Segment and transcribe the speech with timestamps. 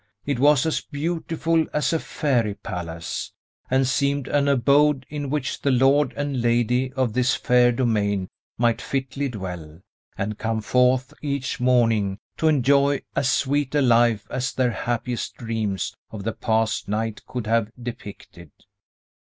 [0.25, 3.31] It was as beautiful as a fairy palace,
[3.69, 8.27] and seemed an abode in which the lord and lady of this fair domain
[8.57, 9.79] might fitly dwell,
[10.17, 15.95] and come forth each morning to enjoy as sweet a life as their happiest dreams
[16.09, 18.49] of the past night could have depicted.